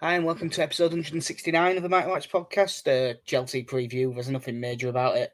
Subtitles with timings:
[0.00, 2.86] Hi, and welcome to episode 169 of the Mighty Watch podcast.
[2.86, 4.14] Uh, Chelsea preview.
[4.14, 5.32] There's nothing major about it.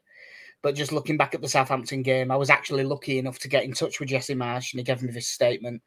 [0.63, 3.63] But just looking back at the Southampton game, I was actually lucky enough to get
[3.63, 5.83] in touch with Jesse Marsch and he gave me this statement.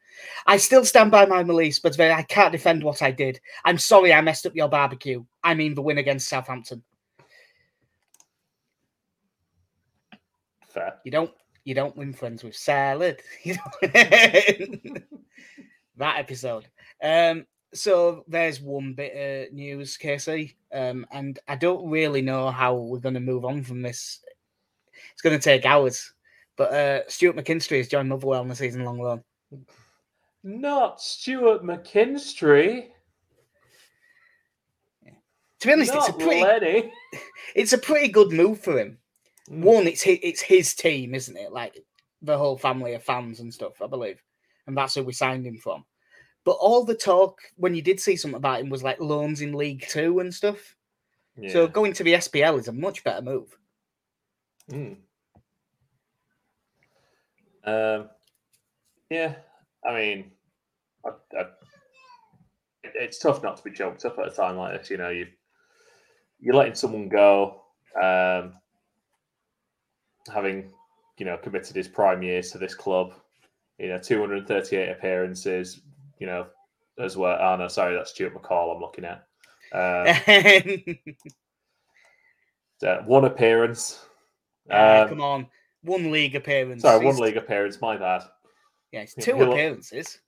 [0.47, 3.41] I still stand by my release, but I can't defend what I did.
[3.65, 5.25] I'm sorry I messed up your barbecue.
[5.43, 6.81] I mean the win against Southampton.
[10.69, 10.99] Fair.
[11.03, 11.31] You don't
[11.65, 13.19] you don't win friends with salad.
[13.83, 15.03] that
[15.99, 16.65] episode.
[17.03, 22.75] Um, so there's one bit of news, Casey, um, and I don't really know how
[22.75, 24.19] we're going to move on from this.
[25.13, 26.13] It's going to take hours,
[26.57, 29.23] but uh, Stuart McKinstry has joined Motherwell on the season-long loan.
[30.43, 32.87] Not Stuart McKinstry.
[35.59, 36.91] To be honest, Not it's a pretty Lenny.
[37.55, 38.97] it's a pretty good move for him.
[39.49, 39.63] Mm.
[39.63, 41.51] One, it's his, it's his team, isn't it?
[41.51, 41.77] Like
[42.21, 44.23] the whole family of fans and stuff, I believe,
[44.67, 45.83] and that's who we signed him from.
[46.49, 49.53] But all the talk when you did see something about him was like loans in
[49.53, 50.75] League Two and stuff.
[51.51, 53.55] So going to the SPL is a much better move.
[54.71, 54.97] Mm.
[57.65, 58.09] Um,
[59.11, 59.35] yeah,
[59.87, 60.31] I mean,
[61.05, 61.41] I, I,
[62.83, 64.89] it- it's tough not to be choked up at a time like this.
[64.89, 65.27] You know, you
[66.39, 67.61] you're letting someone go,
[68.01, 68.53] um,
[70.33, 70.73] having
[71.19, 73.13] you know committed his prime years to this club.
[73.77, 75.81] You know, 238 appearances.
[76.19, 76.47] You know,
[76.99, 77.37] as well.
[77.41, 78.75] Oh no, sorry, that's Stuart McCall.
[78.75, 79.25] I'm looking at.
[79.71, 80.95] Um,
[82.85, 84.05] uh, one appearance.
[84.71, 85.47] Ah, Um, come on,
[85.83, 86.81] one league appearance.
[86.83, 87.79] Sorry, one He's- league appearance.
[87.81, 88.23] My bad.
[88.91, 90.19] Yeah, it's two he'll- appearances.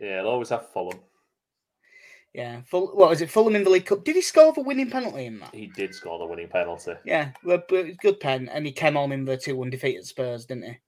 [0.00, 0.98] Yeah, they'll always have Fulham.
[2.32, 2.88] Yeah, full.
[2.96, 3.30] What was it?
[3.30, 4.04] Fulham in the League Cup.
[4.04, 5.52] Did he score the winning penalty in that?
[5.54, 6.92] He did score the winning penalty.
[7.04, 10.64] Yeah, well, good pen, and he came on in the two-one defeat at Spurs, didn't
[10.64, 10.78] he?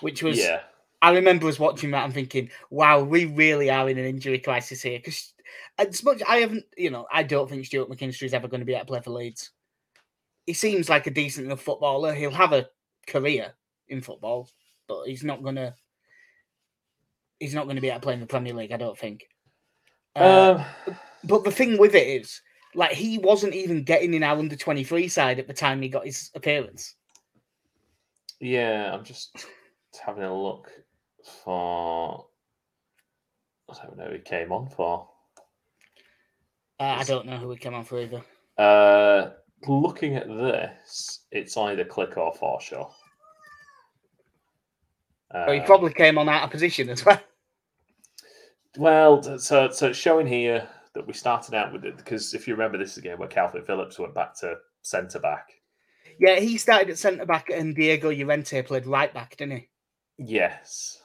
[0.00, 0.60] Which was Yeah,
[1.02, 4.82] I remember us watching that and thinking, wow, we really are in an injury crisis
[4.82, 4.98] here.
[4.98, 5.32] Because
[5.78, 8.66] as much I haven't, you know, I don't think Stuart McKinstry is ever going to
[8.66, 9.50] be able to play for Leeds.
[10.46, 12.14] He seems like a decent enough footballer.
[12.14, 12.68] He'll have a
[13.06, 13.54] career
[13.88, 14.48] in football,
[14.88, 15.74] but he's not going to.
[17.38, 19.24] He's not going to be able to play in the Premier League, I don't think.
[20.14, 22.42] Uh, um, but the thing with it is,
[22.74, 26.04] like, he wasn't even getting in our under 23 side at the time he got
[26.04, 26.96] his appearance.
[28.40, 28.92] yeah.
[28.92, 29.46] I'm just
[30.04, 30.70] having a look
[31.44, 32.26] for.
[33.68, 35.08] I don't know who he came on for.
[36.78, 38.22] Uh, I don't know who he came on for either.
[38.58, 39.30] Uh,
[39.68, 42.90] looking at this, it's either Klich or Forshaw.
[45.30, 47.20] But he Um, probably came on out of position as well.
[48.76, 52.54] Well, so so it's showing here that we started out with it because if you
[52.54, 55.48] remember, this is a game where Calvin Phillips went back to centre back.
[56.18, 59.68] Yeah, he started at centre back, and Diego Llorente played right back, didn't he?
[60.18, 61.02] Yes.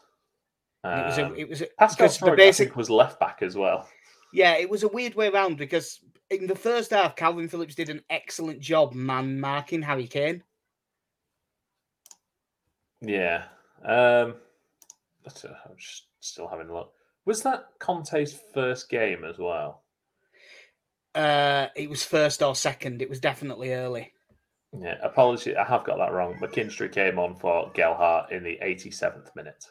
[0.85, 3.55] And it was a, Um, it was a, Pascal the basic, was left back as
[3.55, 3.87] well.
[4.33, 7.89] yeah, it was a weird way around because in the first half, Calvin Phillips did
[7.89, 10.43] an excellent job man marking Harry Kane.
[13.01, 13.45] Yeah.
[13.83, 14.35] Um,
[15.25, 16.93] uh, I'm just still having a look.
[17.25, 19.83] Was that Conte's first game as well?
[21.13, 23.01] Uh, it was first or second.
[23.01, 24.11] It was definitely early.
[24.77, 24.97] Yeah.
[25.01, 26.35] Apology, I have got that wrong.
[26.41, 29.65] McKinstry came on for Gelhardt in the 87th minute.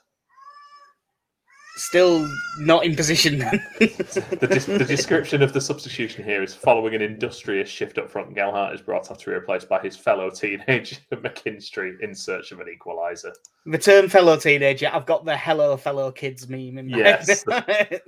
[1.76, 2.28] Still
[2.60, 3.64] not in position then.
[3.80, 8.34] The, the description of the substitution here is following an industrious shift up front.
[8.34, 12.60] Gelhardt is brought off to be replaced by his fellow teenager McKinstry in search of
[12.60, 13.32] an equaliser.
[13.66, 14.88] Return fellow teenager.
[14.92, 17.44] I've got the hello fellow kids meme in my Yes.
[17.50, 18.02] head.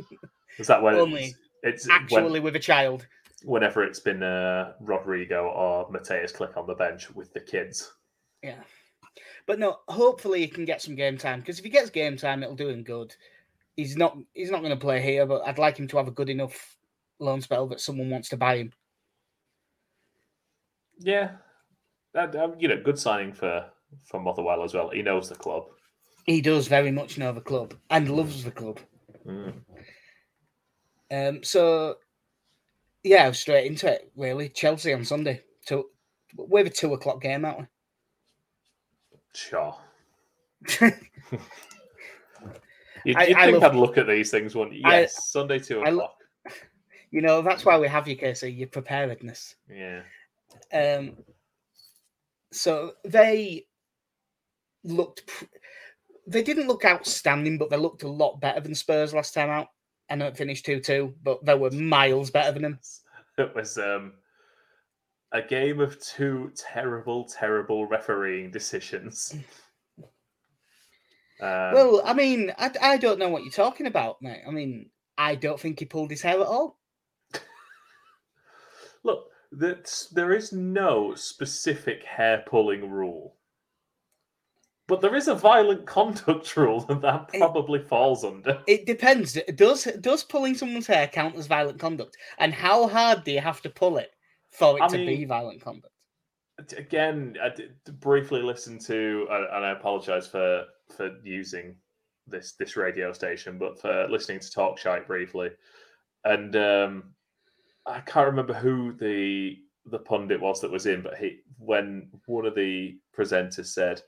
[0.58, 3.06] Is that when Only it's, it's when- Actually, with a child.
[3.44, 7.92] whenever it's been uh, Rodrigo or Mateusz Klich on the bench with the kids?
[8.42, 8.60] Yeah.
[9.46, 12.42] But no, hopefully he can get some game time because if he gets game time,
[12.42, 13.14] it'll do him good.
[13.76, 16.12] He's not he's not going to play here, but I'd like him to have a
[16.12, 16.76] good enough
[17.18, 18.72] loan spell that someone wants to buy him.
[20.98, 21.32] Yeah,
[22.14, 23.66] that, you know, good signing for
[24.04, 24.88] for Motherwell as well.
[24.90, 25.66] He knows the club.
[26.24, 28.80] He does very much know the club and loves the club.
[29.26, 29.52] Mm.
[31.10, 31.96] Um, so
[33.04, 34.10] yeah, straight into it.
[34.16, 35.42] Really, Chelsea on Sunday.
[35.60, 35.90] So
[36.36, 37.66] we have a two o'clock game, aren't we?
[39.34, 39.76] Sure.
[43.06, 44.82] You'd, I- you'd I think love- I'd look at these things, wouldn't you?
[44.84, 46.16] I- Yes, Sunday two I lo- o'clock.
[47.10, 48.52] you know that's why we have you, Casey.
[48.52, 49.54] Your preparedness.
[49.70, 50.02] yeah.
[50.72, 51.16] Um,
[52.52, 53.66] so they
[54.84, 55.26] looked.
[55.26, 55.44] Pr-
[56.26, 59.68] they didn't look outstanding, but they looked a lot better than Spurs last time out.
[60.10, 62.78] I know it finished two-two, but they were miles better than them.
[63.38, 64.14] It was um,
[65.32, 69.36] a game of two terrible, terrible refereeing decisions.
[71.40, 74.42] Um, well, I mean, I, I don't know what you're talking about, mate.
[74.46, 76.78] I mean, I don't think he pulled his hair at all.
[79.02, 83.34] Look, that's, there is no specific hair pulling rule.
[84.88, 88.62] But there is a violent conduct rule that that It- probably falls under.
[88.66, 89.38] It depends.
[89.56, 92.16] Does does pulling someone's hair count as violent conduct?
[92.38, 94.12] And how hard do you have to pull it
[94.50, 95.92] for it I to be violent conduct?
[96.76, 97.50] Again, I
[98.00, 101.76] briefly listen to, and and I apologise for for using
[102.26, 105.50] this this radio station, but for listening to Talk Shite briefly,
[106.24, 107.04] and um,
[107.86, 112.46] I can't remember who the the pundit was that was in, but he when one
[112.46, 114.02] of the presenters said,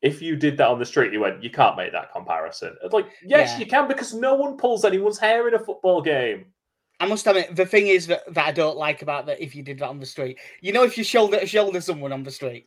[0.00, 2.94] "If you did that on the street," he went, "You can't make that comparison." It's
[2.94, 3.58] like, yes, Yeah.
[3.58, 6.46] you can because no one pulls anyone's hair in a football game.
[7.00, 9.62] I must admit, the thing is that, that I don't like about that if you
[9.62, 12.66] did that on the street, you know, if you shoulder shoulder someone on the street,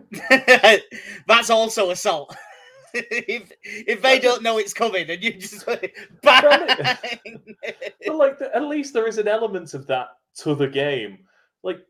[1.26, 2.34] that's also assault.
[2.94, 5.82] if if they don't know it's coming and you just bang,
[6.22, 11.20] But like, at least there is an element of that to the game.
[11.62, 11.86] Like,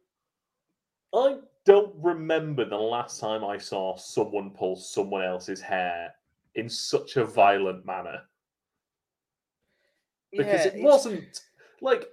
[1.14, 6.14] I don't remember the last time I saw someone pull someone else's hair
[6.54, 8.22] in such a violent manner
[10.30, 11.42] because Yeah, it wasn't
[11.80, 12.08] like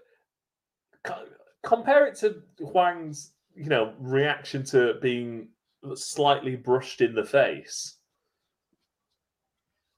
[1.03, 1.27] co-
[1.63, 5.49] compare it to Huang's, you know, reaction to being
[5.95, 7.95] slightly brushed in the face.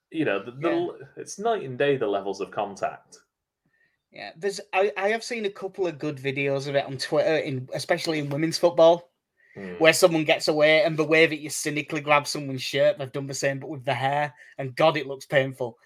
[0.10, 3.20] You know, the, the, it's night and day the levels of contact.
[4.12, 7.38] Yeah, there's I, I have seen a couple of good videos of it on Twitter,
[7.38, 9.08] in especially in women's football,
[9.56, 9.74] Hmm.
[9.80, 13.28] where someone gets away and the way that you cynically grab someone's shirt, they've done
[13.28, 15.78] the same but with the hair, and God, it looks painful.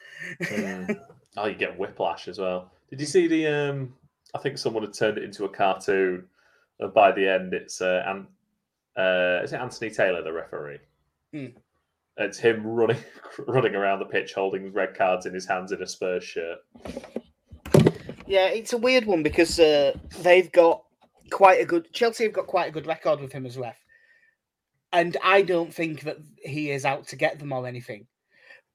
[0.41, 0.99] Mm.
[1.37, 2.71] Oh, you get whiplash as well.
[2.89, 3.45] Did you see the?
[3.47, 3.93] um
[4.33, 6.27] I think someone had turned it into a cartoon,
[6.79, 8.27] and by the end, it's uh, An-
[8.97, 10.79] uh is it Anthony Taylor, the referee?
[11.33, 11.47] Hmm.
[12.17, 12.97] It's him running
[13.47, 16.59] running around the pitch, holding red cards in his hands in a Spurs shirt.
[18.27, 20.83] Yeah, it's a weird one because uh, they've got
[21.31, 23.77] quite a good Chelsea have got quite a good record with him as ref,
[24.91, 28.07] and I don't think that he is out to get them or anything.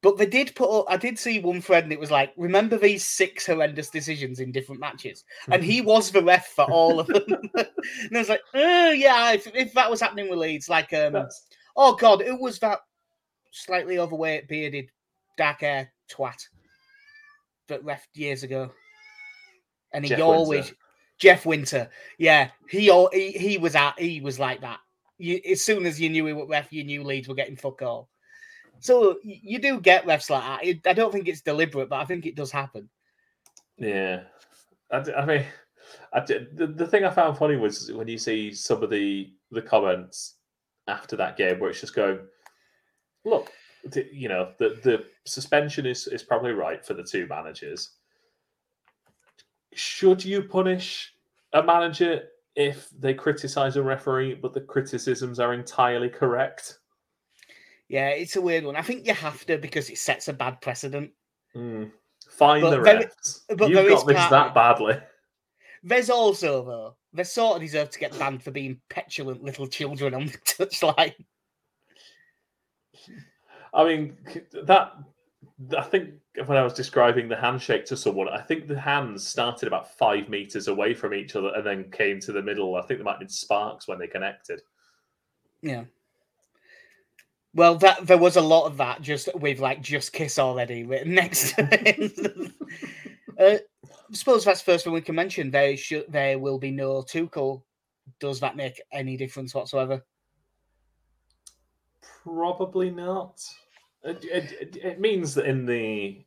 [0.02, 0.86] But they did put up.
[0.88, 4.50] I did see one thread, and it was like, "Remember these six horrendous decisions in
[4.50, 7.26] different matches?" And he was the ref for all of them.
[7.54, 11.12] and I was like, "Oh yeah, if, if that was happening with Leeds, like, um,
[11.12, 12.80] That's- oh god, who was that
[13.50, 14.90] slightly overweight, bearded,
[15.36, 16.48] dark hair twat
[17.68, 18.70] that ref years ago?"
[19.92, 20.76] And he Jeff always Winter.
[21.18, 24.80] Jeff Winter, yeah, he he he was at he was like that.
[25.18, 27.82] You as soon as you knew he was ref, you knew Leeds were getting fuck
[27.82, 28.08] all.
[28.80, 30.90] So you do get refs like that.
[30.90, 32.88] I don't think it's deliberate, but I think it does happen.
[33.76, 34.22] Yeah,
[34.90, 35.44] I mean,
[36.12, 39.62] I the, the thing I found funny was when you see some of the the
[39.62, 40.36] comments
[40.88, 42.18] after that game where it's just going,
[43.24, 43.52] look,
[44.12, 47.92] you know, the the suspension is is probably right for the two managers.
[49.74, 51.14] Should you punish
[51.52, 52.24] a manager
[52.56, 56.79] if they criticize a referee, but the criticisms are entirely correct?
[57.90, 58.76] Yeah, it's a weird one.
[58.76, 61.10] I think you have to because it sets a bad precedent.
[61.52, 61.86] Hmm.
[62.28, 63.40] Fine But the refs.
[63.58, 64.96] but You've got this part- that badly.
[65.82, 70.14] There's also though they sort of deserve to get banned for being petulant little children
[70.14, 71.14] on the touchline.
[73.74, 74.16] I mean,
[74.64, 74.92] that
[75.76, 76.10] I think
[76.46, 80.28] when I was describing the handshake to someone, I think the hands started about five
[80.28, 82.76] meters away from each other and then came to the middle.
[82.76, 84.62] I think there might have been sparks when they connected.
[85.60, 85.84] Yeah.
[87.54, 91.14] Well, that there was a lot of that just with like just kiss already written
[91.16, 91.64] next uh,
[93.38, 93.60] I
[94.12, 95.50] suppose that's the first thing we can mention.
[95.50, 97.62] There should there will be no Tuchel.
[98.20, 100.04] Does that make any difference whatsoever?
[102.24, 103.40] Probably not.
[104.04, 106.24] It, it, it- it means that in the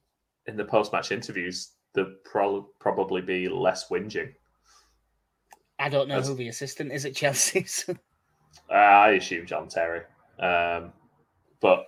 [0.47, 4.33] in the post match interviews, there'll pro- probably be less whinging.
[5.79, 7.63] I don't know That's- who the assistant is at Chelsea.
[7.67, 7.95] so-
[8.69, 10.01] Uh, I assume John Terry,
[10.39, 10.91] um,
[11.63, 11.85] but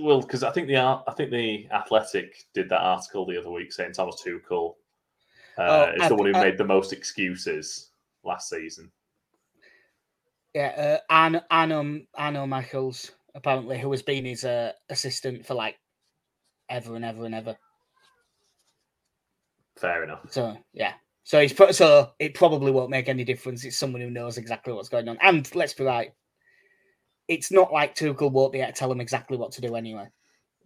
[0.00, 3.72] well, because I think the I think the Athletic did that article the other week
[3.72, 4.74] saying Thomas Tuchel
[5.58, 7.90] uh, Oh, is the one who I- made the most excuses
[8.24, 8.90] last season.
[10.54, 11.12] yeah, uh,
[11.50, 15.76] Arno Arno Michels apparently, who has been his uh, assistant for like
[16.70, 17.56] ever and ever and ever.
[19.76, 20.20] Fair enough.
[20.30, 20.94] So yeah.
[21.24, 23.64] So he's pro- so it probably won't make any difference.
[23.64, 25.18] It's someone who knows exactly what's going on.
[25.20, 26.12] And let's be right,
[27.28, 30.08] it's not like Tuchel won't be able to tell him exactly what to do anyway.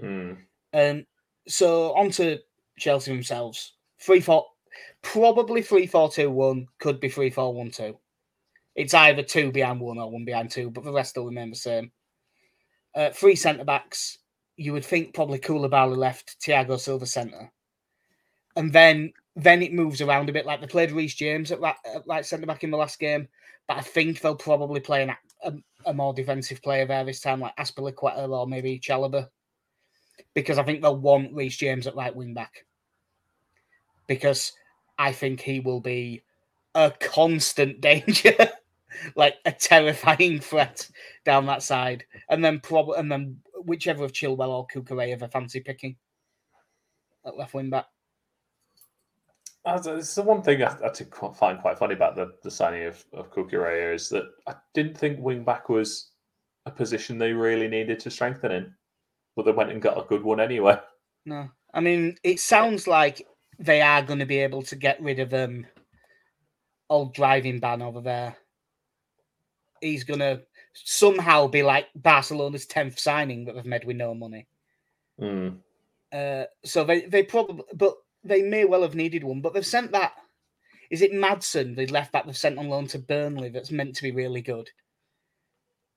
[0.00, 0.38] Mm.
[0.72, 1.06] Um.
[1.46, 2.38] So on to
[2.78, 3.74] Chelsea themselves.
[4.00, 4.46] Three four,
[5.02, 6.66] probably three four two one.
[6.78, 7.98] Could be three four one two.
[8.74, 11.56] It's either two behind one or one behind two, but the rest will remain the
[11.56, 11.90] same.
[12.94, 14.18] Uh, three centre backs.
[14.56, 17.50] You would think probably Koulibaly left, Thiago Silva centre,
[18.56, 20.46] and then then it moves around a bit.
[20.46, 23.28] Like they played Reece James at, at like centre back in the last game,
[23.66, 25.12] but I think they'll probably play an,
[25.42, 25.52] a,
[25.88, 29.28] a more defensive player there this time, like Azpilicueta or maybe Chalobah,
[30.34, 32.66] because I think they'll want Reece James at right wing back.
[34.06, 34.52] Because
[34.98, 36.22] I think he will be
[36.74, 38.36] a constant danger,
[39.16, 40.88] like a terrifying threat
[41.24, 45.60] down that side, and then probably and then whichever of Chilwell or Cucurella a fancy
[45.60, 45.96] picking
[47.24, 47.86] at left wing back.
[49.76, 53.32] It's the one thing I, I find quite funny about the, the signing of, of
[53.32, 56.10] Cucurella is that I didn't think wing back was
[56.66, 58.74] a position they really needed to strengthen in,
[59.36, 60.78] but they went and got a good one anyway.
[61.24, 63.26] No, I mean it sounds like
[63.58, 65.66] they are going to be able to get rid of um
[66.88, 68.36] old driving ban over there.
[69.80, 74.46] He's going to somehow be like Barcelona's tenth signing that they've made with no money.
[75.20, 75.58] Mm.
[76.12, 77.94] Uh, so they they probably, but
[78.24, 79.40] they may well have needed one.
[79.40, 80.12] But they've sent that.
[80.90, 82.24] Is it Maatsen, They left back.
[82.24, 83.50] They've sent on loan to Burnley.
[83.50, 84.70] That's meant to be really good.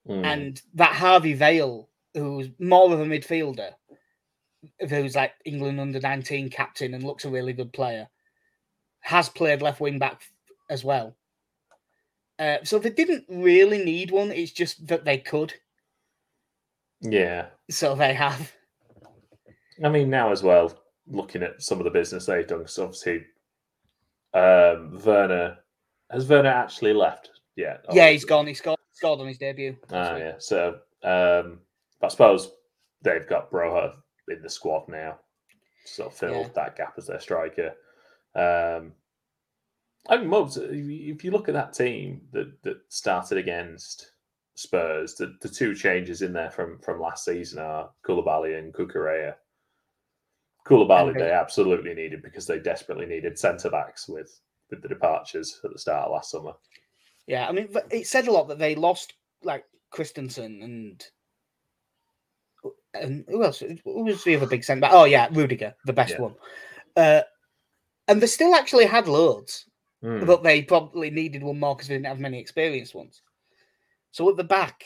[0.08, 0.25] Mm.
[0.25, 3.72] And that Harvey Vale, who's more of a midfielder,
[4.90, 8.08] who's like England under 19 captain and looks a really good player,
[9.01, 10.22] has played left wing back
[10.70, 11.16] as well.
[12.38, 14.32] Uh, so they didn't really need one.
[14.32, 15.54] It's just that they could.
[17.01, 17.48] Yeah.
[17.70, 18.51] So they have.
[19.84, 23.25] I mean, now as well, looking at some of the business they've done, because obviously,
[24.34, 25.58] um, Werner
[26.12, 27.31] has Werner actually left?
[27.55, 27.77] Yeah.
[27.91, 28.48] Yeah, he's gone.
[28.48, 29.75] He scored, scored on his debut.
[29.91, 30.34] Ah, yeah.
[30.39, 31.60] So, um,
[32.01, 32.51] I suppose
[33.01, 33.93] they've got Broja
[34.29, 35.17] in the squad now,
[35.86, 36.53] sort of filled yeah.
[36.55, 37.74] that gap as their striker.
[38.36, 38.93] Um,
[40.10, 44.12] I mean, most, if you look at that team that, that started against
[44.55, 49.36] Spurs, the, the two changes in there from, from last season are Koulibaly and Cucurella.
[50.68, 54.39] Koulibaly they absolutely needed because they desperately needed centre backs with
[54.70, 56.53] with the departures at the start of last summer.
[57.27, 59.13] Yeah, I mean, it said a lot that they lost
[59.44, 61.03] like Christensen and
[62.94, 63.60] and who else?
[63.60, 64.91] Who was the other big centre back?
[64.94, 66.22] Oh yeah, Rudiger, the best yeah.
[66.22, 66.36] one.
[66.96, 67.22] Uh,
[68.08, 69.65] and they still actually had loads.
[70.03, 70.25] Mm.
[70.25, 73.22] But they probably needed one more because they didn't have many experienced ones.
[74.12, 74.84] So at the back,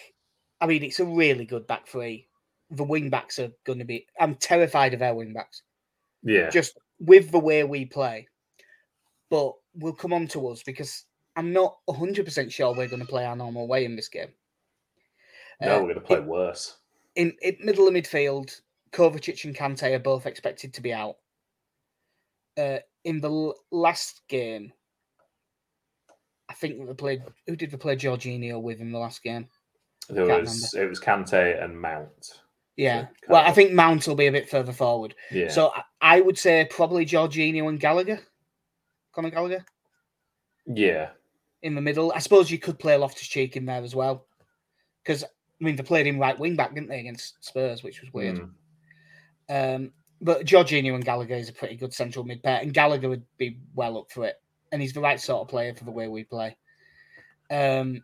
[0.60, 2.28] I mean, it's a really good back three.
[2.76, 4.08] The wing backs are going to be.
[4.20, 5.62] I'm terrified of our wing backs.
[6.24, 6.50] Yeah.
[6.50, 8.28] Just with the way we play.
[9.30, 11.06] But we'll come on to us because
[11.36, 14.30] I'm not 100% sure we're going to play our normal way in this game.
[15.62, 16.78] No, uh, we're going to play in, worse.
[17.16, 21.16] In, in middle of midfield, Kovacic and Kante are both expected to be out.
[22.58, 24.72] Uh, in the l- last game,
[26.50, 27.24] I think they played.
[27.48, 29.48] Who did they play Jorginho with in the last game?
[30.10, 32.42] There was it was Kante and Mount.
[32.78, 33.08] Yeah.
[33.30, 35.16] Well, I think Mount will be a bit further forward.
[35.32, 35.50] Yeah.
[35.50, 38.20] So I would say probably Jorginho and Gallagher.
[39.14, 39.66] Conor Gallagher.
[40.66, 41.10] Yeah.
[41.62, 42.12] In the middle.
[42.14, 44.26] I suppose you could play Loftus Cheek in there as well.
[45.04, 45.28] Because I
[45.64, 48.42] mean they played him right wing back, didn't they, against Spurs, which was weird.
[49.50, 49.76] Mm.
[49.76, 49.92] Um
[50.22, 53.60] but Jorginho and Gallagher is a pretty good central mid pair, and Gallagher would be
[53.74, 54.42] well up for it
[54.76, 56.58] and he's the right sort of player for the way we play.
[57.50, 58.04] Um,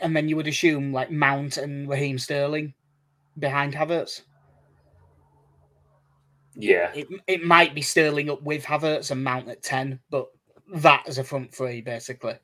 [0.00, 2.74] and then you would assume like Mount and Raheem Sterling
[3.38, 4.22] behind Havertz.
[6.54, 10.26] Yeah, it it might be Sterling up with Havertz and Mount at ten, but
[10.74, 12.34] that as a front three basically.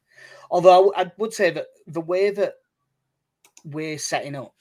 [0.51, 2.55] Although I would say that the way that
[3.65, 4.55] we're setting up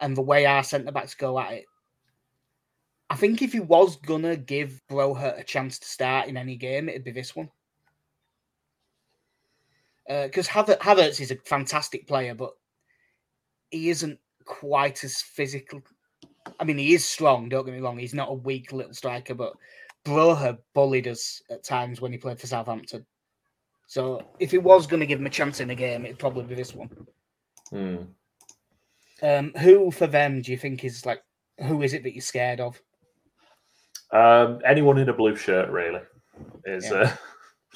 [0.00, 1.64] and the way our centre backs go at it
[3.08, 6.88] I think if he was gonna give Broja a chance to start in any game,
[6.88, 7.48] it'd be this one.
[10.08, 12.52] Because uh, Havertz is a fantastic player, but
[13.70, 15.82] he isn't quite as physical.
[16.60, 17.48] I mean, he is strong.
[17.48, 19.34] Don't get me wrong; he's not a weak little striker.
[19.34, 19.54] But
[20.04, 23.04] Broja bullied us at times when he played for Southampton.
[23.88, 26.44] So if he was going to give him a chance in a game, it'd probably
[26.44, 26.90] be this one.
[27.70, 27.96] Hmm.
[29.22, 31.22] Um, who for them do you think is like?
[31.66, 32.80] Who is it that you're scared of?
[34.12, 36.00] Um, anyone in a blue shirt really
[36.64, 36.96] is yeah.
[36.96, 37.16] uh,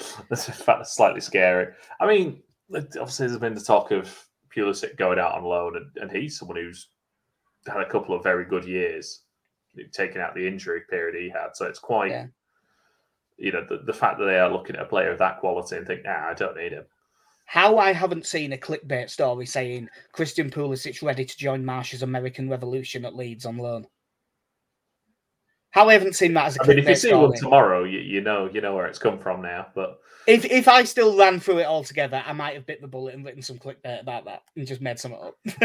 [0.85, 1.73] slightly scary.
[2.01, 2.43] I mean,
[2.75, 4.15] obviously there's been the talk of
[4.55, 6.89] Pulisic going out on loan, and, and he's someone who's
[7.67, 9.23] had a couple of very good years,
[9.93, 11.51] taking out the injury period he had.
[11.55, 12.27] So it's quite, yeah.
[13.37, 15.77] you know, the, the fact that they are looking at a player of that quality
[15.77, 16.85] and think, ah, I don't need him.
[17.47, 22.49] How I haven't seen a clickbait story saying Christian Pulisic ready to join Marsch's American
[22.49, 23.87] Revolution at Leeds on loan.
[25.71, 26.63] How I haven't seen that as a.
[26.63, 29.19] I mean, if you see one tomorrow, you, you know you know where it's come
[29.19, 29.69] from now.
[29.75, 32.89] But if if I still ran through it all together, I might have bit the
[32.89, 35.39] bullet and written some clickbait about that and just made some up.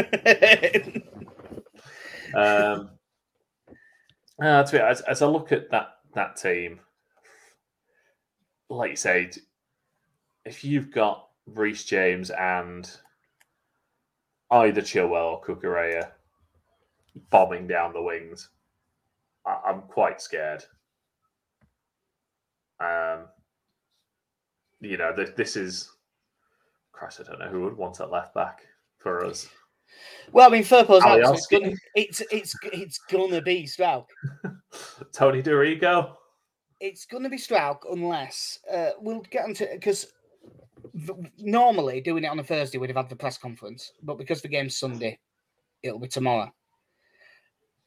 [2.34, 2.90] um,
[4.40, 6.80] uh, as, as I look at that that team,
[8.68, 9.30] like you say,
[10.44, 12.88] if you've got Reece James and
[14.50, 16.10] either Chilwell or Cucurella
[17.30, 18.50] bombing down the wings,
[19.46, 20.64] I- I'm quite scared.
[22.80, 23.26] Um,
[24.80, 25.90] you know, this, this is,
[26.92, 28.60] Christ, I don't know who would want at left back
[28.98, 29.48] for us.
[30.32, 34.06] Well, I mean, Firpo's out, so it's it's it's it's gonna be Struijk.
[35.12, 36.14] Tony Dorigo.
[36.80, 40.06] It's gonna be Struijk unless uh, we'll get into because
[41.38, 44.48] normally doing it on a Thursday we'd have had the press conference, but because the
[44.48, 45.18] game's Sunday,
[45.82, 46.52] it'll be tomorrow.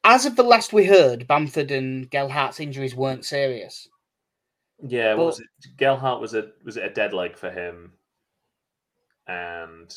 [0.04, 3.88] As of the last we heard, Bamford and Gelhardt's injuries weren't serious.
[4.82, 5.46] Yeah, But- was it?
[5.76, 7.92] Gelhardt was a was it a dead leg for him,
[9.26, 9.94] and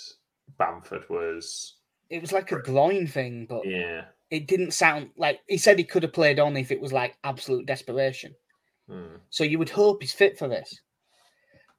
[0.57, 1.75] Bamford was
[2.09, 4.05] It was like a groin thing, but yeah.
[4.29, 7.17] it didn't sound like he said he could have played on if it was like
[7.23, 8.35] absolute desperation.
[8.89, 9.15] Hmm.
[9.29, 10.81] So you would hope he's fit for this.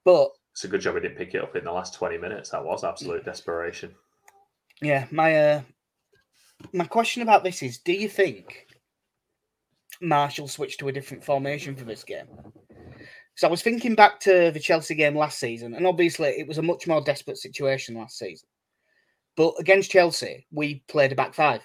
[0.04, 2.50] But It's a good job he didn't pick it up in the last twenty minutes.
[2.50, 3.94] That was absolute desperation.
[4.80, 5.62] yeah, my uh
[6.72, 8.66] my question about this is do you think
[10.00, 12.26] Marshall switched to a different formation for this game?
[13.36, 16.58] So I was thinking back to the Chelsea game last season, and obviously it was
[16.58, 18.48] a much more desperate situation last season.
[19.36, 21.60] But against Chelsea, we played a back five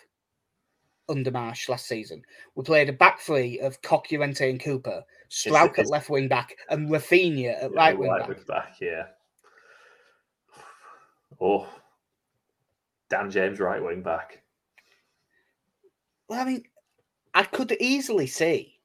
[1.07, 2.23] under Marsch last season.
[2.55, 6.89] We played a back three of Koch, and Cooper, Struijk at left wing back, and
[6.89, 8.27] Raphinha at Yeah, right wing back.
[8.27, 8.75] wing back.
[8.81, 9.03] Yeah.
[11.39, 11.67] Oh,
[13.09, 14.41] Dan James right wing back.
[16.29, 16.63] Well, I mean,
[17.33, 18.79] I could easily see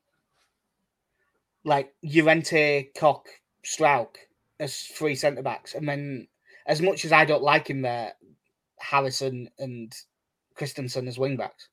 [1.64, 3.26] like Llorente, Koch,
[3.64, 4.16] Struijk
[4.60, 6.26] as three centre backs, and then
[6.66, 8.12] as much as I don't like him there,
[8.78, 9.94] Harrison and
[10.56, 11.68] Kristensen as wing backs.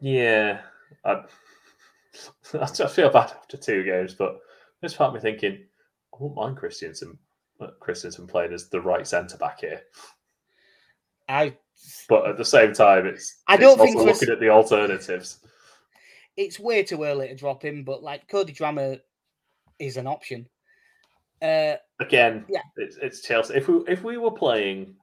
[0.00, 0.60] Yeah,
[1.04, 1.22] I,
[2.54, 4.38] I feel bad after two games, but
[4.82, 5.64] this part of me thinking,
[6.12, 7.16] I wouldn't mind Kristensen,
[7.80, 9.82] Kristensen playing as the right centre back here.
[11.28, 11.56] I
[12.08, 15.38] But at the same time, it's I don't think looking at the alternatives.
[16.36, 19.00] it's way too early to drop him, but like Cody Drameh
[19.78, 20.48] is an option.
[21.42, 22.62] Uh, Again, Yeah.
[22.76, 23.54] it's, it's Chelsea.
[23.54, 24.94] If we if we were playing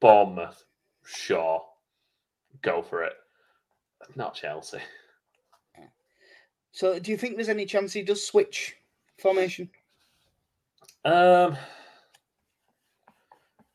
[0.00, 0.64] Bournemouth,
[1.04, 1.64] sure,
[2.62, 3.14] go for it.
[4.16, 4.78] Not Chelsea.
[6.72, 8.76] so do you think there's any chance he does switch
[9.18, 9.70] formation?
[11.04, 11.56] Um,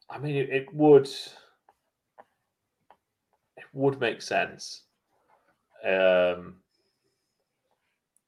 [0.10, 1.10] I mean, it, it would
[3.77, 4.83] would make sense.
[5.85, 6.55] Um,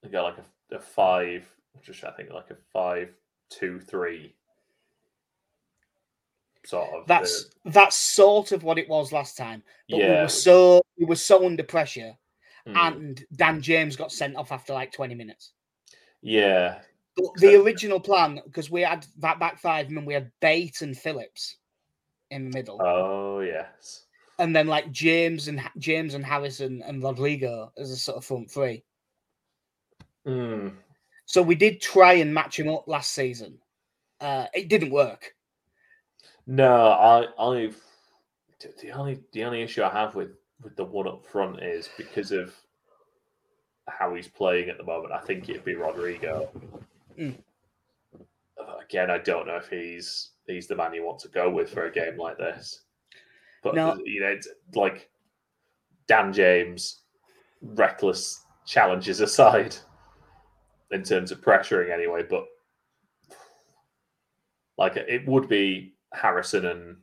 [0.03, 0.37] you got like
[0.71, 1.45] a, a five,
[1.83, 3.09] just I think like a five,
[3.49, 4.35] two, three,
[6.65, 7.07] sort of.
[7.07, 9.63] That's uh, that's sort of what it was last time.
[9.89, 10.21] But we yeah.
[10.23, 12.13] were so we were so under pressure,
[12.67, 15.53] mm, and Dan James got sent off after like 20 minutes.
[16.21, 16.79] yeah,
[17.15, 20.31] But the So- original plan, because we had that back five, and then we had
[20.41, 21.57] Bate and Phillips
[22.29, 24.05] in the middle, oh yes,
[24.39, 28.49] and then like James and James and Harrison and Rodrigo as a sort of front
[28.49, 28.83] three.
[30.25, 30.73] mm,
[31.25, 33.59] So we did try and match him up last season.
[34.19, 35.35] Uh, it didn't work.
[36.47, 37.79] No, I, I've
[38.81, 40.31] the only the only issue I have with
[40.63, 42.53] with the one up front is because of
[43.87, 45.13] how he's playing at the moment.
[45.13, 46.49] I think it'd be Rodrigo.
[47.17, 47.37] Mm.
[48.83, 51.85] Again, I don't know if he's he's the man you want to go with for
[51.85, 52.81] a game like this.
[53.63, 53.99] But No.
[54.05, 55.09] you know, it's like
[56.07, 57.03] Dan James,
[57.61, 59.75] reckless challenges aside,
[60.91, 62.23] in terms of pressuring anyway.
[62.23, 62.45] But
[64.77, 66.97] like it would be Harrison and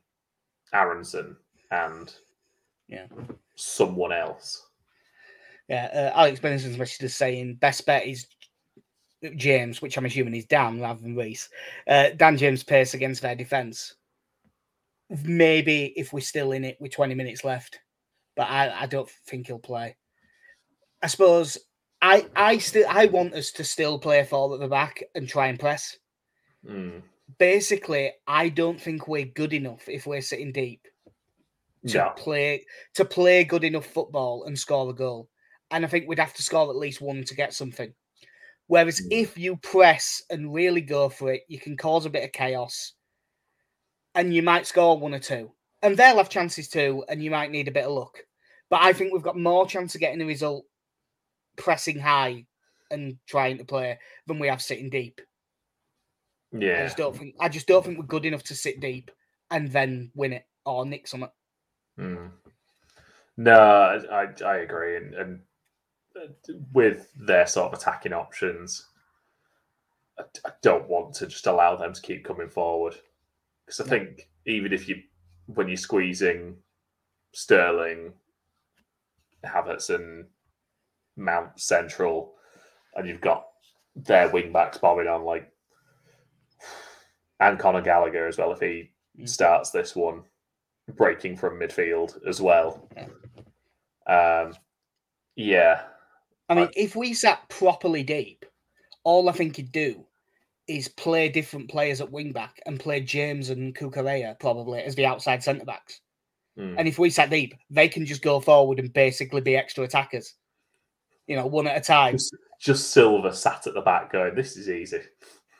[0.73, 1.37] Aronson
[1.71, 2.14] and
[2.88, 3.07] Yeah.
[3.55, 4.62] someone else.
[5.69, 8.27] Yeah, uh, Alex Benson's message is saying best bet is
[9.35, 11.49] James, which I'm assuming is Dan rather than Reece.
[11.88, 13.97] Uh, Dan James pace against their defense.
[15.11, 17.79] Maybe if we're still in it with 20 minutes left,
[18.35, 19.97] but I, I don't think he'll play.
[21.03, 21.59] I suppose
[22.03, 25.47] I I still I want us to still play four at the back and try
[25.49, 25.97] and press.
[26.69, 27.03] Mm.
[27.38, 30.87] Basically, I don't think we're good enough if we're sitting deep
[31.88, 32.12] to No.
[32.16, 32.64] play
[32.95, 35.29] to play good enough football and score a goal.
[35.71, 37.92] And I think we'd have to score at least one to get something.
[38.66, 39.09] Whereas Mm.
[39.11, 42.95] if you press and really go for it, you can cause a bit of chaos,
[44.16, 45.52] and you might score one or two,
[45.83, 48.18] and they'll have chances too, and you might need a bit of luck.
[48.68, 50.64] But I think we've got more chance of getting a result
[51.57, 52.46] pressing high
[52.90, 55.20] and trying to play than we have sitting deep.
[56.50, 56.81] Yeah.
[56.81, 59.11] I just don't think I just don't think we're good enough to sit deep
[59.50, 61.31] and then win it or nick something.
[61.98, 62.31] Mm.
[63.37, 65.40] No, I, I agree, and, and
[66.72, 68.87] with their sort of attacking options,
[70.18, 72.96] I, I don't want to just allow them to keep coming forward
[73.66, 75.02] because I think even if you
[75.46, 76.57] when you're squeezing
[77.35, 78.12] Sterling,
[79.44, 80.26] Havertz, and
[81.16, 82.35] Mount Central,
[82.94, 83.46] and you've got
[83.94, 85.50] their wing backs bombing on like
[87.40, 89.26] and Conor Gallagher as well if he Mm.
[89.26, 90.24] starts this one
[90.94, 92.87] breaking from midfield as well.
[92.96, 93.09] Yeah.
[94.46, 94.57] Um,
[95.37, 95.88] yeah,
[96.50, 98.44] I mean, I- if we sat properly deep,
[99.05, 100.06] all I think he'd do
[100.68, 105.07] is play different players at wing back and play James and Cucurella probably as the
[105.07, 106.00] outside centre backs.
[106.59, 106.74] Mm.
[106.79, 110.35] And if we sat deep, they can just go forward and basically be extra attackers.
[111.26, 112.14] You know, one at a time.
[112.14, 115.00] just, just Silver sat at the back going, "This is easy."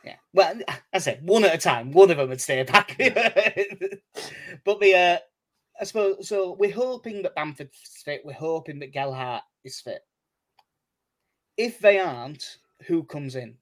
[0.05, 0.17] Yeah.
[0.33, 0.55] Well,
[0.93, 1.93] I said one at a time.
[1.93, 2.97] One of them would stay back.
[4.65, 5.19] but the uh
[5.81, 8.23] I suppose so we're hoping that Bamford's fit.
[8.25, 10.01] We're hoping that Gelhardt is fit.
[11.57, 13.57] If they aren't, who comes in?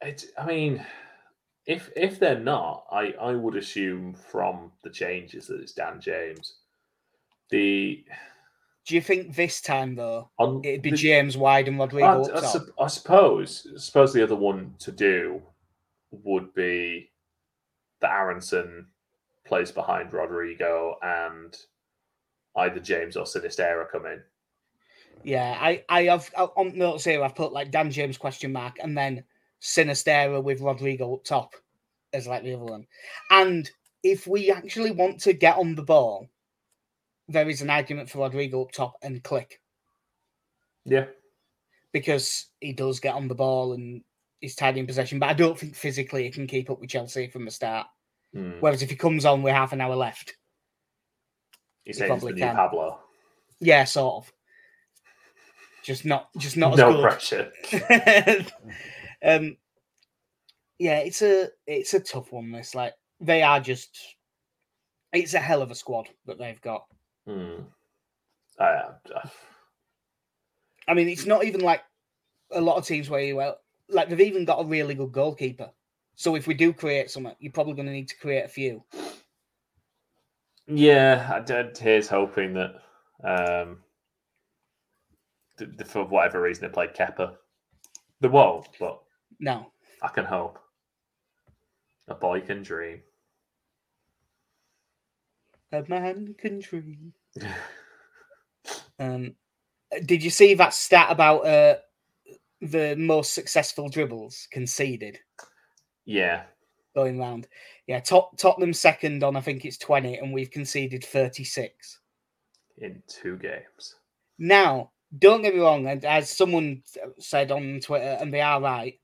[0.00, 0.84] It, I mean,
[1.66, 6.54] if if they're not, I I would assume from the changes that it's Dan James.
[7.50, 8.04] The
[8.86, 12.22] Do you think this time though on it'd be the- James wide and I, Rodrigo
[12.24, 12.44] I top?
[12.44, 15.42] sup- I suppose I suppose the other one to do
[16.10, 17.10] would be
[18.00, 18.86] that Aronson
[19.44, 21.56] plays behind Rodrigo and
[22.56, 24.22] either James or Sinisterra come in.
[25.24, 27.24] Yeah, I I have I- on notes here.
[27.24, 29.24] I've put like Dan James question mark and then
[29.62, 31.54] Sinisterra with Rodrigo up top
[32.12, 32.86] as like the other one.
[33.30, 33.70] And
[34.02, 36.28] if we actually want to get on the ball,
[37.28, 39.52] there is an argument for Rodrigo up top and Klich
[40.84, 41.06] Yeah,
[41.92, 44.02] because he does get on the ball and
[44.40, 45.18] he's tidy in possession.
[45.18, 47.86] But I don't think physically he can keep up with Chelsea from the start.
[48.32, 48.52] Hmm.
[48.60, 50.36] Whereas if he comes on with half an hour left,
[51.84, 52.54] He's the probably new can.
[52.54, 52.98] Pablo.
[53.60, 54.32] yeah, sort of.
[55.82, 57.02] Just not, just not as no good.
[57.02, 57.52] pressure.
[59.24, 59.56] um,
[60.78, 62.52] yeah, it's a it's a tough one.
[62.52, 64.16] This like they are just,
[65.12, 66.84] it's a hell of a squad that they've got.
[67.26, 67.62] Hmm.
[68.58, 69.28] Uh, uh,
[70.86, 71.82] I mean, it's not even like
[72.50, 75.70] a lot of teams where you well, like they've even got a really good goalkeeper.
[76.14, 78.82] So if we do create something, you're probably going to need to create a few.
[80.66, 81.78] yeah, I did.
[81.78, 82.74] Here's hoping that
[83.22, 83.78] um,
[85.58, 87.36] th- for whatever reason they played Kepa.
[88.20, 89.00] the won't, but
[89.40, 90.58] No, I can hope.
[92.08, 93.02] A boy can dream.
[95.72, 97.12] a man can dream.
[99.00, 99.36] Um,
[100.04, 101.76] did you see that stat about uh
[102.60, 105.20] the most successful dribbles conceded?
[106.04, 106.42] yeah,
[106.96, 107.46] going round.
[107.86, 112.00] Yeah, top Tottenham second on I think it's 20, and we've conceded 36.
[112.78, 113.94] in two games.
[114.38, 116.82] Now, don't get me wrong, and as someone
[117.20, 118.98] said on Twitter, and they are right,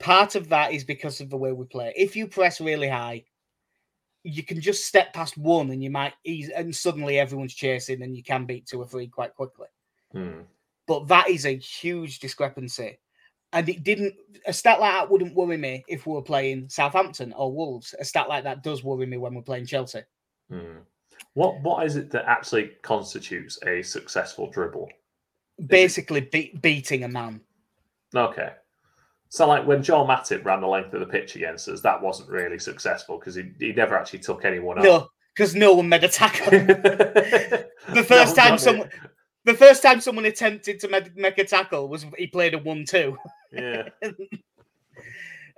[0.00, 1.92] part of that is because of the way we play.
[1.94, 3.24] If you press really high,
[4.24, 8.16] you can just step past one and you might ease and suddenly everyone's chasing and
[8.16, 9.68] you can beat two or three quite quickly.
[10.12, 10.40] Hmm.
[10.86, 12.98] But that is a huge discrepancy.
[13.52, 14.14] And it didn't
[14.46, 17.94] a stat like that wouldn't worry me if we were playing Southampton or Wolves.
[17.98, 20.02] A stat like that does worry me when we're playing Chelsea.
[20.50, 20.78] Hmm.
[21.34, 24.88] What what is it that actually constitutes a successful dribble?
[25.66, 27.40] Basically be- beating a man.
[28.14, 28.52] Okay.
[29.30, 32.28] So, like when Joel Matip ran the length of the pitch against us, that wasn't
[32.28, 34.84] really successful because he, he never actually took anyone on.
[34.84, 36.50] No, because no one made a tackle.
[36.50, 38.90] the first time someone
[39.44, 43.16] the first time someone attempted to make, make a tackle was he played a one-two.
[43.52, 43.88] Yeah.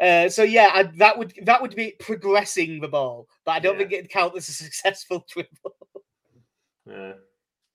[0.00, 3.74] Uh, so yeah, I, that would that would be progressing the ball, but I don't
[3.74, 3.78] Yeah.
[3.80, 5.76] think it'd count as a successful dribble.
[6.86, 7.12] Yeah.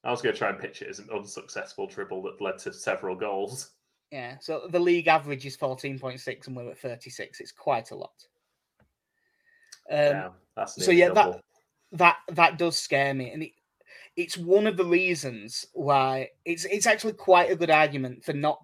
[0.04, 2.74] I was going to try and pitch it as an unsuccessful dribble that led to
[2.74, 3.72] several goals.
[4.12, 7.40] Yeah, so the league average is fourteen point six, and we're at thirty-six.
[7.40, 8.14] It's quite a lot.
[9.90, 11.42] Um, yeah, so yeah, that-
[11.94, 13.52] that that does scare me, and it,
[14.16, 18.64] it's one of the reasons why it's it's actually quite a good argument for not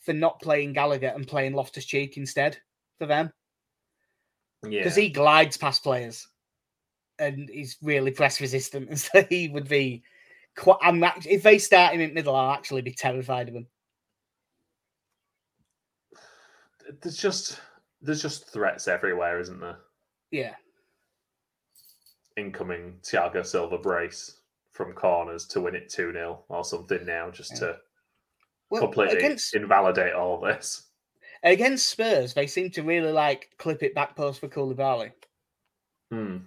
[0.00, 2.58] for not playing Gallagher and playing Loftus Cheek instead
[2.98, 3.32] for them
[4.68, 4.80] yeah.
[4.80, 6.28] because he glides past players
[7.18, 10.02] and he's really press resistant, and so he would be
[10.56, 10.78] quite.
[10.82, 13.66] I'm if they start him in middle, I'll actually be terrified of him.
[17.02, 17.60] There's just
[18.00, 19.78] there's just threats everywhere, isn't there?
[20.30, 20.54] Yeah,
[22.36, 24.40] Incoming Thiago Silva brace
[24.72, 27.76] from corners to win it 2 0 or something now, just to
[28.70, 30.88] well, completely against invalidate all this.
[31.42, 35.12] against Spurs, they seem to really like clip it back post for Koulibaly.
[36.10, 36.38] Hmm.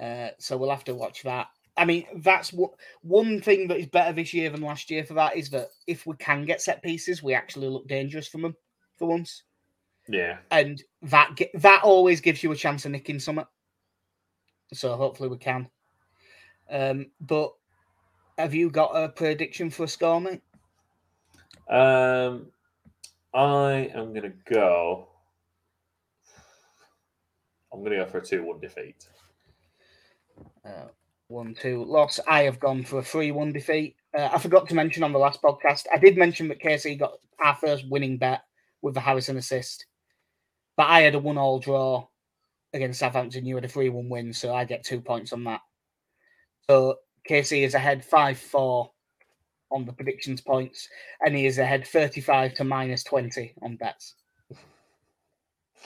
[0.00, 1.48] Uh, so we'll have to watch that.
[1.76, 5.14] I mean, that's what one thing that is better this year than last year for
[5.14, 8.56] that is that if we can get set pieces, we actually look dangerous from them
[9.00, 9.42] for once.
[10.08, 10.36] Yeah.
[10.50, 13.46] And that that always gives you a chance of nicking something.
[14.72, 15.68] So hopefully we can.
[16.70, 17.52] Um, but
[18.38, 20.42] have you got a prediction for a score, mate?
[21.68, 22.46] Um,
[23.34, 25.08] I am going to go.
[27.72, 29.08] I'm going to go for a 2 1 defeat.
[30.64, 30.88] Uh,
[31.30, 32.18] one two loss.
[32.26, 33.96] I have gone for a three one defeat.
[34.16, 35.84] Uh, I forgot to mention on the last podcast.
[35.92, 38.42] I did mention that KC got our first winning bet
[38.82, 39.86] with the Harrison assist,
[40.76, 42.06] but I had a one all draw
[42.72, 43.46] against Southampton.
[43.46, 45.60] You had a three one win, so I get two points on that.
[46.68, 46.96] So
[47.28, 48.90] KC is ahead five four
[49.70, 50.88] on the predictions points,
[51.24, 54.14] and he is ahead thirty five to minus twenty on bets.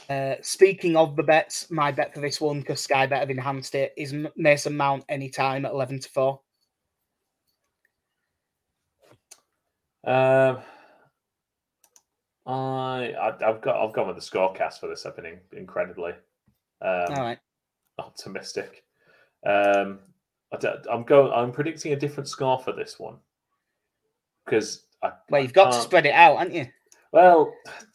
[0.08, 3.74] Uh, speaking of the bets, my bet for this one, because Sky Bet have enhanced
[3.74, 6.40] it, is Mason Mount anytime at 11 to 4.
[10.06, 10.58] Um,
[12.46, 15.06] I, I I've got I've gone with the scorecast for this.
[15.06, 16.12] I've been incredibly
[16.82, 17.38] um, All right.
[17.98, 18.84] optimistic.
[19.46, 20.00] Um,
[20.52, 21.32] I I'm going.
[21.32, 23.16] I'm predicting a different score for this one
[24.44, 26.66] because I, Well, you've got to spread it out, haven't you?
[27.12, 27.54] Well,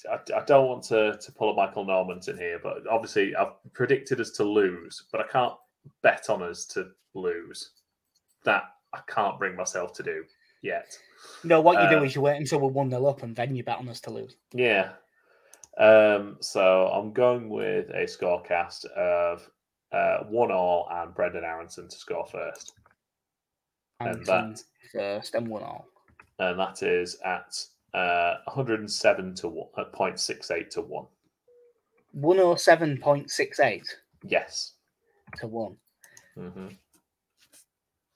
[0.09, 4.21] I, I don't want to, to pull a Michael Normanton here, but obviously I've predicted
[4.21, 5.53] us to lose, but I can't
[6.01, 7.71] bet on us to lose.
[8.45, 10.23] That I can't bring myself to do
[10.61, 10.97] yet.
[11.43, 13.55] No, what you do Uh, is you wait until we're 1 0 up and then
[13.55, 14.35] you bet on us to lose.
[14.53, 14.91] Yeah.
[15.77, 19.49] Um, so I'm going with a scorecast of
[19.91, 22.73] uh, one all and Brenden Aronson to score first,
[24.01, 25.85] and that first and 1 all.
[26.39, 27.55] and that is at
[27.93, 31.05] uh, 107 to one, at 0.68 to one.
[32.17, 33.83] 107.68
[34.23, 34.73] Yes.
[35.39, 35.77] to 1.
[36.35, 36.67] hmm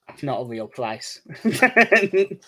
[0.08, 1.20] It's not a real price.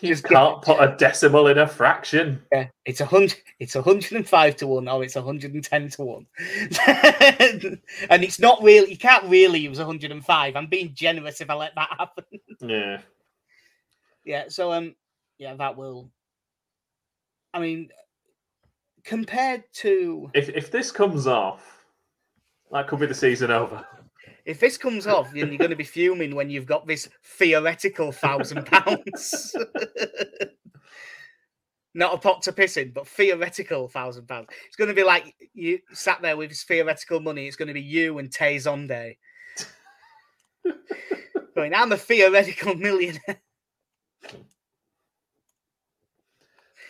[0.00, 2.42] You Just can't put a decimal in a fraction.
[2.52, 3.36] Yeah, it's a hundred.
[3.60, 6.26] It's a hundred and five to one, or it's a hundred and ten to one,
[6.88, 8.86] and it's not real.
[8.86, 10.56] You can't really use a hundred and five.
[10.56, 12.24] I'm being generous if I let that happen.
[12.60, 12.98] Yeah.
[14.24, 14.44] yeah.
[14.48, 14.94] So um,
[15.38, 16.10] yeah, that will.
[17.52, 17.88] I mean,
[19.04, 21.84] compared to If if this comes off,
[22.72, 23.86] that could be the season over.
[24.44, 28.12] If this comes off, then you're going to be fuming when you've got this theoretical
[28.12, 29.56] thousand pounds.
[31.94, 34.48] Not a pot to piss in, but theoretical thousand pounds.
[34.66, 37.46] It's going to be like you sat there with his theoretical money.
[37.46, 39.16] It's going to be you and Tay Zonde.
[41.54, 43.40] Going, I'm a theoretical millionaire.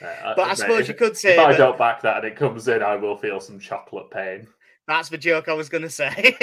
[0.03, 2.37] Uh, But I suppose if, you could say if I don't back that and it
[2.37, 4.47] comes in, I will feel some chocolate pain.
[4.89, 6.37] That's the joke I was going to say.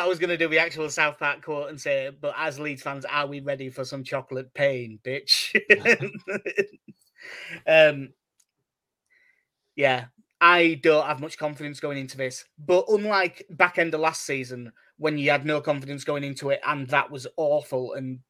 [0.00, 2.82] I was going to do the actual South Park quote and say, but as Leeds
[2.82, 5.54] fans, are we ready for some chocolate pain, bitch?
[7.66, 8.08] um,
[9.76, 10.06] yeah,
[10.40, 12.44] I don't have much confidence going into this.
[12.58, 16.60] But unlike back end of last season, when you had no confidence going into it
[16.66, 18.20] and that was awful and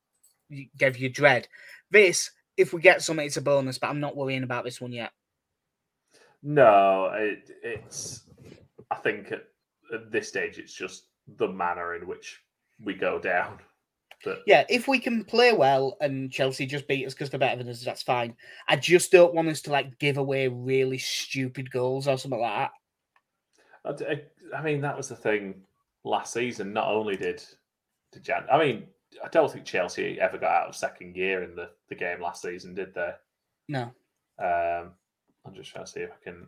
[0.76, 1.46] gave you dread,
[1.90, 4.92] this, if we get something, it's a bonus, but I'm not worrying about this one
[4.92, 5.12] yet.
[6.42, 8.24] No, it, it's.
[8.90, 9.44] I think at,
[9.94, 11.04] at this stage, it's just
[11.38, 12.40] the manner in which
[12.82, 13.58] we go down.
[14.24, 17.58] That Yeah, if we can play well and Chelsea just beat us because they're better
[17.62, 18.36] than us, that's fine.
[18.68, 22.70] I just don't want us to like give away really stupid goals or something like
[23.84, 24.04] that.
[24.06, 24.22] I, I-
[24.54, 25.62] I mean, that was the thing
[26.04, 26.74] last season.
[26.74, 27.42] Not only did
[28.12, 28.84] did Jan, I mean,
[29.24, 32.42] I don't think Chelsea ever got out of second gear in the, the game last
[32.42, 33.12] season, did they?
[33.68, 33.84] No.
[34.38, 34.92] Um,
[35.46, 36.46] I'm just trying to see if I can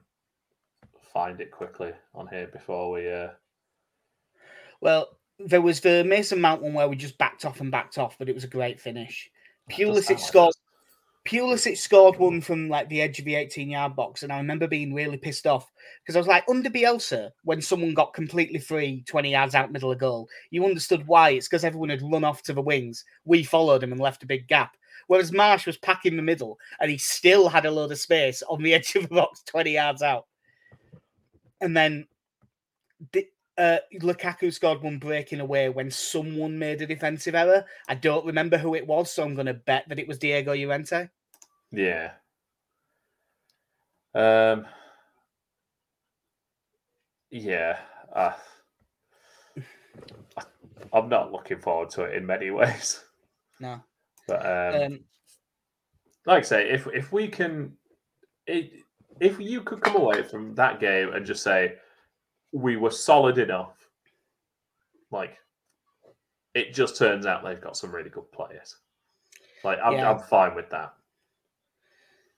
[1.15, 3.11] find it quickly on here before we.
[3.11, 3.31] Uh,
[4.85, 8.19] Well, there was the Mason Mount one where we just backed off and backed off,
[8.19, 9.31] but it was a great finish.
[9.67, 10.55] that Pulisic like scored.
[11.27, 14.69] Pulisic scored one from like the edge of the 18 yard box, and I remember
[14.69, 19.03] being really pissed off because I was like, under Bielsa, when someone got completely free
[19.07, 21.31] 20 yards out middle of goal, you understood why.
[21.31, 23.07] It's because everyone had run off to the wings.
[23.25, 24.77] We followed him and left a big gap.
[25.07, 28.63] Whereas Marsch was packing the middle and he still had a load of space on
[28.63, 30.27] the edge of the box 20 yards out.
[31.63, 32.07] And then
[33.13, 37.65] di- uh, Lukaku scored one breaking away when someone made a defensive error.
[37.89, 40.55] I don't remember who it was, so I'm going to bet that it was Diego
[40.55, 41.09] Llorente.
[41.71, 42.13] Yeah.
[44.15, 44.67] Um.
[47.31, 47.79] Yeah.
[48.13, 48.33] Uh,
[50.93, 53.03] I'm not looking forward to it in many ways,
[53.61, 53.81] No.
[54.29, 55.05] but um, Um,
[56.27, 57.77] like I say, if if we can,
[58.47, 58.73] it,
[59.21, 61.77] if you could come away from that game and just say
[62.55, 63.77] we were solid enough,
[65.11, 65.37] Like,
[66.55, 68.77] it just turns out they've got some really good players.
[69.63, 70.11] Like, I'm, Yeah.
[70.11, 70.95] I'm fine with that.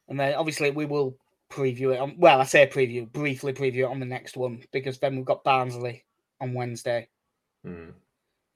[0.08, 1.16] And then obviously we will
[1.50, 2.00] preview it.
[2.00, 5.24] On, well, I say preview, briefly preview it on the next one because then we've
[5.24, 6.04] got Barnsley
[6.40, 7.08] on Wednesday
[7.62, 7.90] Hmm.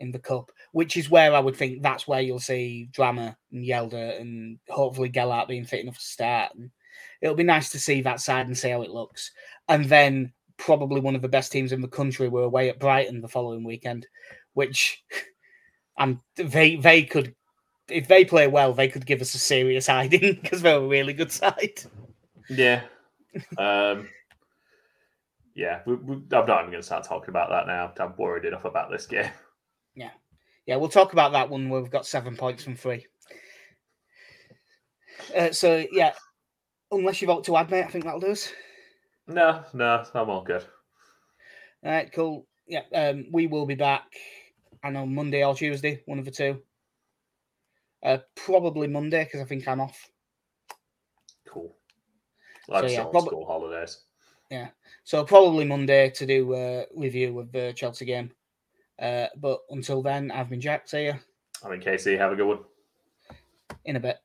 [0.01, 3.65] in the cup, which is where I would think that's where you'll see Drameh and
[3.65, 6.55] Hjelde and hopefully Gelhardt being fit enough to start.
[6.55, 6.71] And
[7.21, 9.31] it'll be nice to see that side and see how it looks.
[9.69, 13.21] And then probably one of the best teams in the country were away at Brighton
[13.21, 14.07] the following weekend,
[14.53, 15.03] which
[15.99, 17.35] and they they could
[17.89, 21.13] if they play well, they could give us a serious hiding because they're a really
[21.13, 21.81] good side.
[22.49, 22.83] Yeah.
[23.59, 24.09] um,
[25.55, 27.93] yeah, we, we, I'm not even going to start talking about that now.
[27.99, 29.31] I'm worried enough about this game.
[29.95, 30.11] Yeah,
[30.67, 33.07] yeah, we'll talk about that one where we've got seven points from three.
[35.37, 36.13] Uh, so yeah,
[36.91, 38.53] unless you vote to add, mate, I think that'll do us.
[39.31, 40.65] No, no, I'm all good.
[41.85, 42.47] All right, cool.
[42.67, 44.07] Yeah, um, we will be back.
[44.83, 46.61] I know Monday or Tuesday, one of the two.
[48.03, 50.11] Uh, probably Monday because I think I'm off.
[51.47, 51.73] Cool.
[52.73, 54.01] I'm So, yeah, prob- school holidays.
[54.51, 54.69] Yeah,
[55.05, 58.33] so probably Monday to do a review of the Chelsea game.
[58.99, 60.89] Uh, but until then, I've been Jack.
[60.89, 61.15] See you
[61.65, 62.59] I mean, Casey, have a good one.
[63.85, 64.19] in a bit.